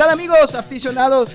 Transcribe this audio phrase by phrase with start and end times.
[0.00, 1.28] tal amigos aficionados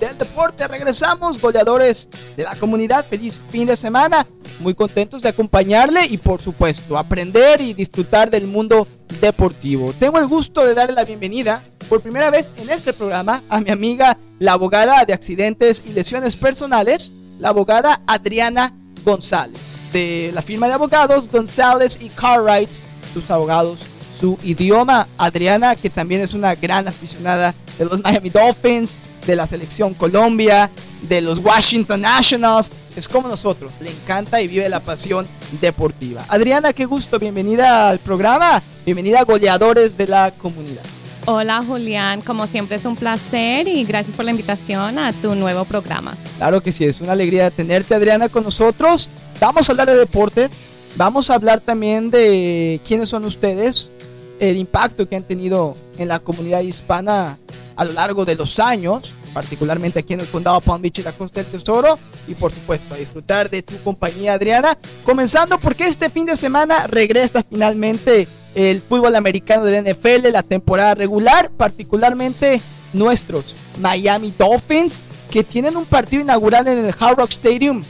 [0.00, 0.66] del deporte?
[0.66, 3.04] Regresamos, goleadores de la comunidad.
[3.04, 4.26] Feliz fin de semana.
[4.58, 8.88] Muy contentos de acompañarle y por supuesto aprender y disfrutar del mundo
[9.20, 9.92] deportivo.
[10.00, 13.70] Tengo el gusto de darle la bienvenida por primera vez en este programa a mi
[13.70, 19.58] amiga, la abogada de accidentes y lesiones personales, la abogada Adriana González,
[19.92, 22.70] de la firma de abogados González y Cartwright,
[23.12, 23.80] sus abogados
[24.18, 25.06] su idioma.
[25.18, 30.70] Adriana, que también es una gran aficionada de los Miami Dolphins, de la selección Colombia,
[31.02, 32.70] de los Washington Nationals.
[32.94, 35.26] Es como nosotros, le encanta y vive la pasión
[35.60, 36.24] deportiva.
[36.28, 40.82] Adriana, qué gusto, bienvenida al programa, bienvenida a Goleadores de la Comunidad.
[41.28, 45.64] Hola Julián, como siempre es un placer y gracias por la invitación a tu nuevo
[45.64, 46.16] programa.
[46.36, 49.10] Claro que sí, es una alegría tenerte Adriana con nosotros.
[49.40, 50.48] Vamos a hablar de deporte,
[50.94, 53.92] vamos a hablar también de quiénes son ustedes,
[54.38, 57.38] el impacto que han tenido en la comunidad hispana
[57.76, 61.12] a lo largo de los años, particularmente aquí en el condado Palm Beach y la
[61.12, 66.10] Costa del Tesoro, y por supuesto a disfrutar de tu compañía Adriana, comenzando porque este
[66.10, 72.60] fin de semana regresa finalmente el fútbol americano del NFL, la temporada regular, particularmente
[72.92, 77.84] nuestros Miami Dolphins, que tienen un partido inaugural en el Hard Rock Stadium,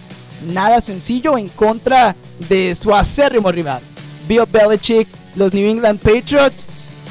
[0.48, 2.16] nada sencillo en contra
[2.48, 3.80] de su acérrimo rival,
[4.26, 6.68] Bill Belichick los New England Patriots.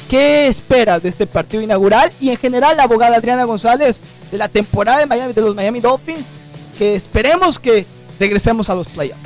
[0.09, 2.11] ¿Qué esperas de este partido inaugural?
[2.20, 5.80] Y en general, la abogada Adriana González de la temporada de, Miami, de los Miami
[5.80, 6.30] Dolphins,
[6.78, 7.86] que esperemos que
[8.20, 9.22] regresemos a los playoffs.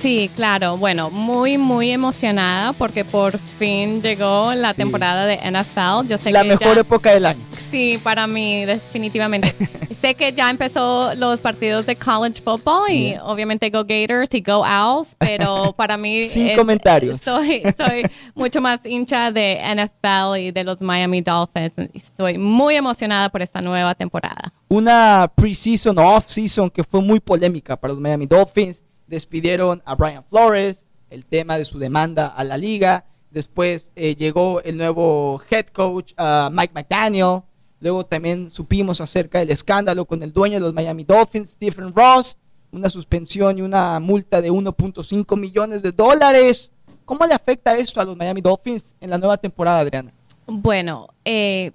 [0.00, 0.76] Sí, claro.
[0.76, 6.06] Bueno, muy, muy emocionada porque por fin llegó la temporada de NFL.
[6.08, 7.49] Yo sé la mejor época del año.
[7.70, 9.54] Sí, para mí, definitivamente.
[10.00, 14.64] sé que ya empezó los partidos de college football y obviamente Go Gators y Go
[14.64, 16.24] Owls, pero para mí.
[16.24, 17.20] Sin comentarios.
[17.20, 18.04] Soy, soy
[18.34, 21.74] mucho más hincha de NFL y de los Miami Dolphins.
[21.92, 24.52] Estoy muy emocionada por esta nueva temporada.
[24.68, 28.82] Una preseason o off-season que fue muy polémica para los Miami Dolphins.
[29.06, 33.04] Despidieron a Brian Flores, el tema de su demanda a la liga.
[33.30, 37.42] Después eh, llegó el nuevo head coach, uh, Mike McDaniel
[37.80, 42.36] Luego también supimos acerca del escándalo con el dueño de los Miami Dolphins, Stephen Ross,
[42.70, 46.72] una suspensión y una multa de 1.5 millones de dólares.
[47.04, 50.12] ¿Cómo le afecta esto a los Miami Dolphins en la nueva temporada, Adriana?
[50.46, 51.72] Bueno, eh,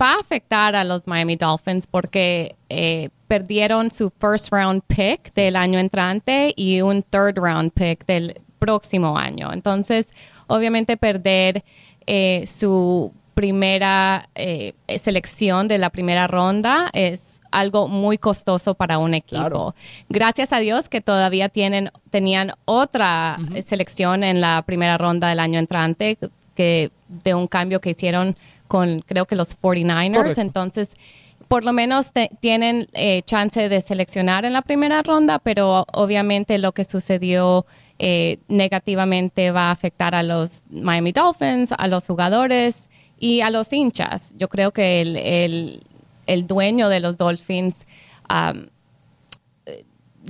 [0.00, 5.56] va a afectar a los Miami Dolphins porque eh, perdieron su first round pick del
[5.56, 9.52] año entrante y un third round pick del próximo año.
[9.52, 10.08] Entonces,
[10.46, 11.64] obviamente perder
[12.06, 19.14] eh, su primera eh, selección de la primera ronda es algo muy costoso para un
[19.14, 19.76] equipo.
[20.08, 25.60] Gracias a Dios que todavía tienen, tenían otra selección en la primera ronda del año
[25.60, 26.18] entrante,
[26.56, 30.38] que de un cambio que hicieron con creo que los 49ers.
[30.38, 30.90] Entonces,
[31.46, 32.10] por lo menos
[32.40, 37.66] tienen eh, chance de seleccionar en la primera ronda, pero obviamente lo que sucedió
[38.00, 42.88] eh, negativamente va a afectar a los Miami Dolphins, a los jugadores
[43.18, 44.34] y a los hinchas.
[44.36, 45.00] Yo creo que
[46.26, 47.86] el, dueño de los Dolphins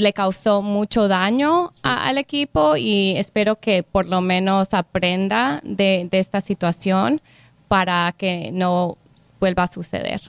[0.00, 6.40] le causó mucho daño al equipo y espero que por lo menos aprenda de, esta
[6.40, 7.20] situación
[7.68, 8.96] para que no
[9.40, 10.20] vuelva a suceder.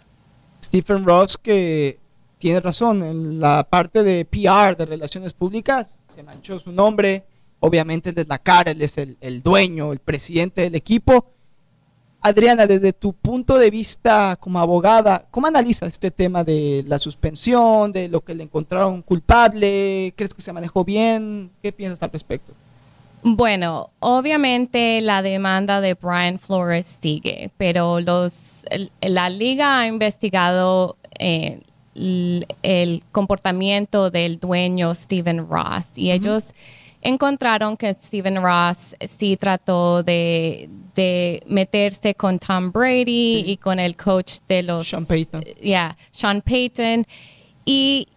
[0.63, 1.99] Stephen Ross, que
[2.37, 7.25] tiene razón, en la parte de PR, de relaciones públicas, se manchó su nombre,
[7.59, 11.31] obviamente desde la cara, él es el, el dueño, el presidente del equipo,
[12.21, 17.91] Adriana, desde tu punto de vista como abogada, ¿cómo analizas este tema de la suspensión,
[17.91, 20.13] de lo que le encontraron culpable?
[20.17, 21.49] ¿Crees que se manejó bien?
[21.61, 22.53] ¿Qué piensas al respecto?
[23.21, 28.65] Bueno, obviamente la demanda de Brian Flores sigue, pero los,
[29.01, 31.61] la liga ha investigado eh,
[31.95, 36.53] el, comportamiento del dueño Stephen Ross y ellos
[37.01, 40.69] encontraron que Stephen Ross sí trató de,
[41.47, 44.87] meterse con Tom Brady y con el coach de los...
[44.87, 45.41] Sean Payton.
[45.61, 47.05] Yeah, Sean Payton.
[47.63, 48.07] Y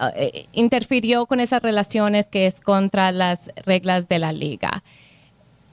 [0.00, 4.84] uh, interfirió con esas relaciones que es contra las reglas de la liga.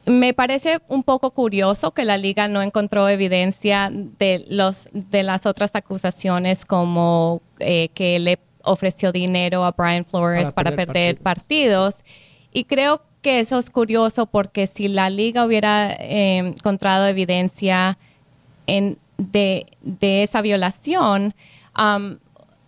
[0.07, 5.45] Me parece un poco curioso que la liga no encontró evidencia de, los, de las
[5.45, 11.97] otras acusaciones como eh, que le ofreció dinero a Brian Flores para, perder, partidos
[12.55, 17.97] y creo que eso es curioso porque si la liga hubiera eh, encontrado evidencia
[18.65, 19.67] en, de,
[19.99, 21.35] esa violación,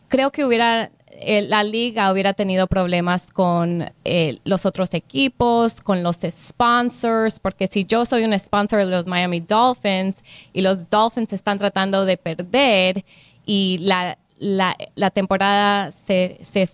[0.10, 6.04] creo que hubiera eh, la liga hubiera tenido problemas con eh, los otros equipos, con
[6.04, 10.18] los sponsors, porque si yo soy un sponsor de los Miami Dolphins
[10.52, 13.06] y los Dolphins están tratando de perder
[13.46, 16.68] y la, la, la temporada se, se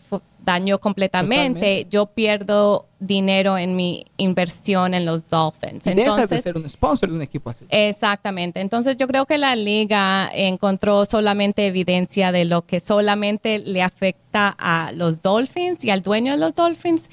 [0.44, 5.86] dañó completamente, yo pierdo dinero en mi inversión en los Dolphins.
[5.88, 7.66] Y Entonces, de ser un sponsor de un equipo así.
[7.69, 8.60] Exactamente.
[8.60, 14.56] Entonces yo creo que la liga encontró solamente evidencia de lo que solamente le afecta
[14.57, 17.10] a los Dolphins y al dueño de los Dolphins.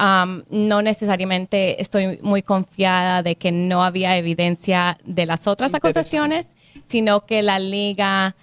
[0.00, 6.46] Um, no necesariamente estoy muy confiada de que no había evidencia de las otras acusaciones,
[6.86, 8.34] sino que la liga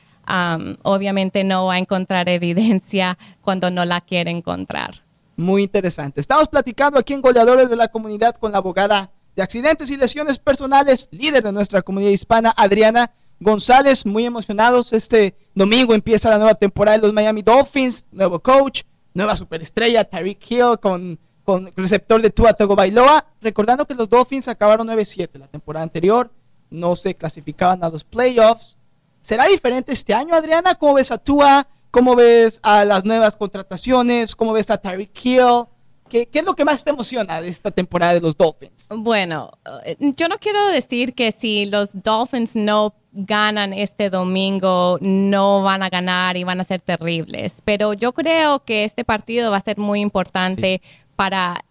[0.84, 5.04] obviamente no va a encontrar evidencia cuando no la quiere encontrar.
[5.36, 6.20] Muy interesante.
[6.20, 10.38] Estamos platicando aquí en Goleadores de la Comunidad con la abogada de accidentes y lesiones
[10.38, 14.06] personales, líder de nuestra comunidad hispana, Adriana González.
[14.06, 14.92] Muy emocionados.
[14.92, 18.82] Este domingo empieza la nueva temporada de los Miami Dolphins, nuevo coach,
[19.14, 23.26] nueva superestrella, Tyreek Hill con, con receptor de Tua Bailoa.
[23.40, 26.34] Recordando que los Dolphins acabaron 9-7 la temporada anterior,
[26.70, 28.78] no se clasificaban a los playoffs
[29.22, 30.76] ¿Será diferente este año, Adriana?
[30.76, 31.68] ¿Cómo ves a Tua?
[31.92, 34.36] ¿Cómo ves a las nuevas contrataciones?
[34.36, 35.66] ¿Cómo ves a Tyreek Hill?
[36.08, 38.88] ¿Qué, ¿Qué, es lo que más te emociona de esta temporada de los Dolphins?
[38.90, 39.52] Bueno,
[39.86, 45.84] eh, yo no quiero decir que si los Dolphins no ganan este domingo, no van
[45.84, 49.62] a ganar y van a ser terribles, pero yo creo que este partido va a
[49.62, 50.82] ser muy importante
[51.16, 51.64] para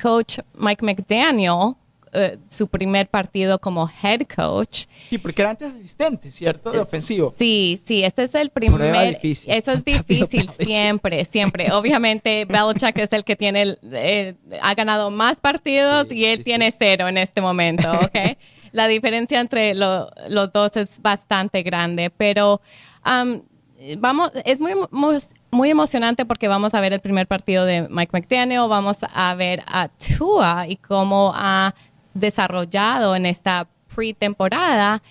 [0.00, 1.74] coach Mike McDaniel
[2.14, 4.86] eh, su primer partido como head coach.
[5.08, 6.70] Sí, porque era antes asistente, ¿cierto?
[6.70, 7.34] De ofensivo.
[7.38, 9.14] Sí, sí, este es el primer.
[9.14, 9.52] Difícil.
[9.52, 11.72] Eso es difícil siempre, siempre.
[11.72, 17.08] Obviamente, Belichick es el que tiene, eh, ha ganado más partidos y él tiene cero
[17.08, 18.36] en este momento, ¿ok?
[18.72, 22.60] La diferencia entre los dos es bastante grande, pero
[23.06, 23.42] um,
[23.98, 25.18] vamos, es muy, muy,
[25.50, 29.62] muy, emocionante porque vamos a ver el primer partido de Mike McDaniel, vamos a ver
[29.66, 31.74] a Tua y cómo ha
[32.14, 35.02] desarrollado en esta pretemporada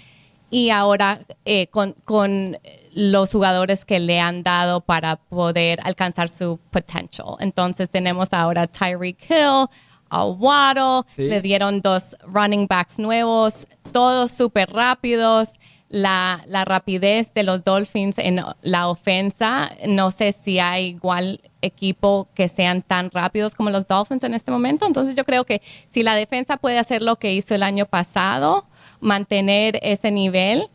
[0.50, 2.58] y ahora eh, con, con,
[2.96, 7.38] los jugadores que le han dado para poder alcanzar su potential.
[7.40, 9.66] Entonces tenemos ahora Tyreek Hill,
[10.10, 15.50] a Waddle, le dieron dos running backs nuevos, todos súper rápidos.
[15.90, 22.28] La, la, rapidez de los Dolphins en la ofensa, no sé si hay igual equipo
[22.36, 24.86] que sean tan rápidos como los Dolphins en este momento.
[24.86, 28.66] Entonces yo creo que si la defensa puede hacer lo que hizo el año pasado,
[29.00, 30.70] mantener ese nivel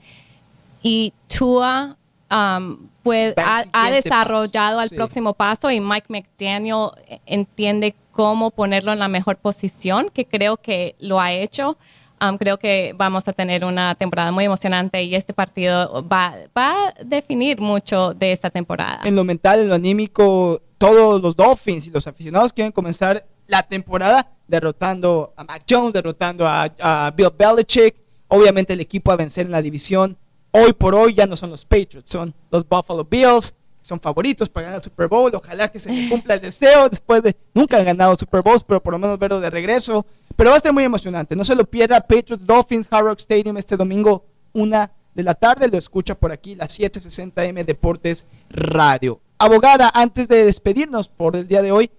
[0.83, 1.97] y Tua
[2.31, 2.89] um,
[3.37, 6.91] ha, desarrollado al próximo paso y Mike McDaniel
[7.27, 11.79] entiende cómo ponerlo en la mejor posición, que creo que lo ha hecho.
[12.21, 16.95] Um, creo que vamos a tener una temporada muy emocionante y este partido va, a
[17.05, 19.01] definir mucho de esta temporada.
[19.05, 23.63] En lo mental, en lo anímico, todos los Dolphins y los aficionados quieren comenzar la
[23.63, 27.95] temporada derrotando a Mac Jones, derrotando a, Bill Belichick.
[28.29, 30.17] Obviamente el equipo a vencer en la división.
[30.51, 34.65] Hoy por hoy ya no son los Patriots, son los Buffalo Bills, son favoritos para
[34.65, 35.35] ganar el Super Bowl.
[35.35, 38.93] Ojalá que se cumpla el deseo después de nunca han ganado Super Bowls, pero por
[38.93, 40.05] lo menos verlo de regreso.
[40.39, 41.37] Pero va a ser muy emocionante.
[41.37, 44.25] No se lo pierda Patriots Dolphins Hard Rock Stadium este domingo,
[44.55, 45.69] una de la tarde.
[45.69, 51.63] Lo escucha por aquí, las 7:60M Deportes Radio abogada, antes de despedirnos por el día
[51.63, 51.91] de hoy,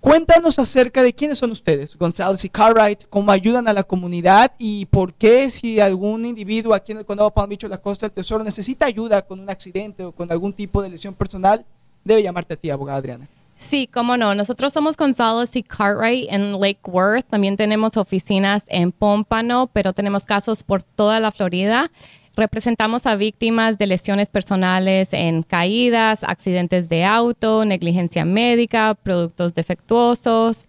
[0.00, 4.86] cuéntanos acerca de quiénes son ustedes, González y Cartwright, cómo ayudan a la comunidad y
[4.86, 8.06] por qué si algún individuo aquí en el condado de Palm Beach o la Costa
[8.06, 11.66] del Tesoro necesita ayuda con un accidente o con algún tipo de lesión personal,
[12.02, 13.28] debe llamarte a ti, abogada Adriana.
[13.58, 14.36] Sí, cómo no.
[14.36, 17.26] Nosotros somos González y Cartwright en Lake Worth.
[17.28, 21.90] También tenemos oficinas en Pompano, pero tenemos casos por toda la Florida.
[22.36, 30.68] Representamos a víctimas de lesiones personales en caídas, accidentes de auto, negligencia médica, productos defectuosos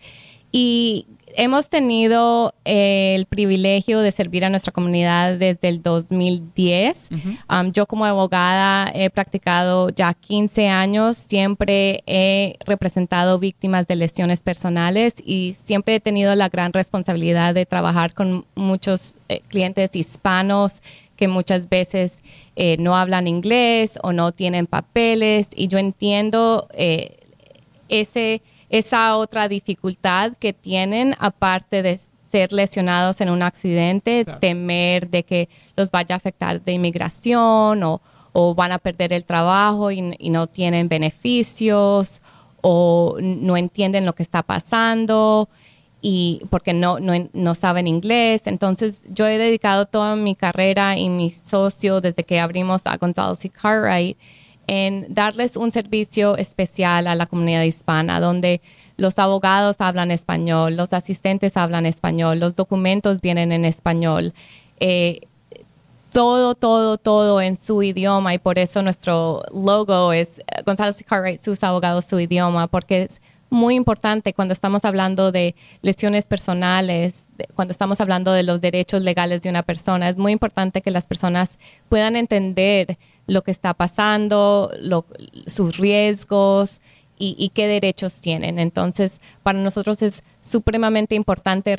[0.52, 1.06] y
[1.36, 7.10] hemos tenido el privilegio de servir a nuestra comunidad desde el 2010.
[7.50, 14.42] Um, yo como abogada he practicado ya 15 años, siempre he representado víctimas de lesiones
[14.42, 20.82] personales y siempre he tenido la gran responsabilidad de trabajar con muchos eh, clientes hispanos
[21.16, 22.22] que muchas veces
[22.56, 27.18] eh, no hablan inglés o no tienen papeles y yo entiendo eh,
[27.90, 32.00] ese, esa otra dificultad que tienen aparte de
[32.32, 38.02] ser lesionados en un accidente, temer de que los vaya a afectar de inmigración o,
[38.56, 42.22] van a perder el trabajo y, y no tienen beneficios
[42.62, 45.50] o no entienden lo que está pasando
[46.02, 48.44] y porque no, no, no, saben inglés.
[48.46, 53.44] Entonces yo he dedicado toda mi carrera y mi socio desde que abrimos a González
[53.46, 54.18] y Cartwright
[54.72, 58.62] en darles un servicio especial a la comunidad hispana, donde
[58.98, 64.32] los abogados hablan español, los asistentes hablan español, los documentos vienen en español.
[64.80, 65.22] Eh,
[66.12, 71.44] todo, todo, todo en su idioma y por eso nuestro logo es González y Cartwright,
[71.44, 77.24] sus abogados, su idioma, porque es muy importante cuando estamos hablando de lesiones personales,
[77.56, 80.10] cuando estamos hablando de los derechos legales de una persona.
[80.10, 81.58] Es muy importante que las personas
[81.90, 83.00] puedan entender
[83.30, 84.72] lo que está pasando,
[85.46, 86.82] sus riesgos
[87.18, 88.60] y, qué derechos tienen.
[88.60, 91.76] Entonces, para nosotros es supremamente importante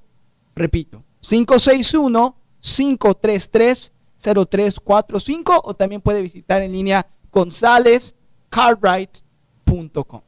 [0.56, 3.97] Repito, 561-533-0345
[5.64, 10.22] o también puede visitar en línea gonzalezcartwright.com.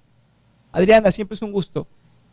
[0.73, 1.87] Adriana, siempre es un gusto.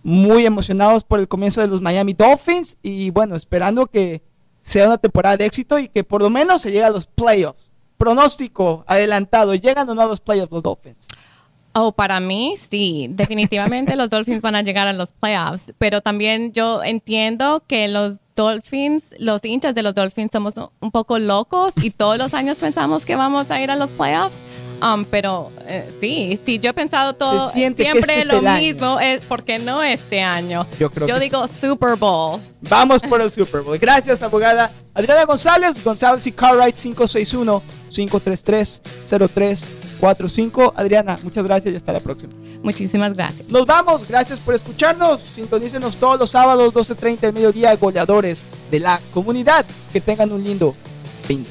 [0.03, 4.21] Muy emocionados por el comienzo de los Miami Dolphins y bueno, esperando que
[4.59, 7.71] sea una temporada de éxito y que por lo menos se llegue a los playoffs.
[7.97, 11.07] Pronóstico adelantado, ¿llegan o no a los playoffs los Dolphins?
[11.79, 16.51] Oh, para mí sí, definitivamente los Dolphins van a llegar a los playoffs, pero también
[16.51, 21.91] yo entiendo que los Dolphins, los hinchas de los Dolphins somos un poco locos y
[21.91, 24.37] todos los años pensamos que vamos a ir a los playoffs.
[24.81, 29.59] Um, pero eh, sí, sí, yo he pensado todo siempre este lo mismo, es porque
[29.59, 30.65] no este año.
[30.79, 32.41] Yo, creo yo digo Super Bowl.
[32.61, 33.77] Vamos por el Super Bowl.
[33.77, 40.73] Gracias, abogada Adriana González, González y Cartwright 561 533 0345.
[40.75, 42.33] Adriana, muchas gracias y hasta la próxima.
[42.63, 43.49] Muchísimas gracias.
[43.49, 45.21] Nos vamos, gracias por escucharnos.
[45.21, 49.65] Sintonícenos todos los sábados 12:30 del mediodía, goleadores de la comunidad.
[49.91, 50.75] Que tengan un lindo
[51.23, 51.45] fin